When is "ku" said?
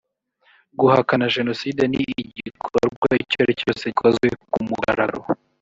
4.51-4.59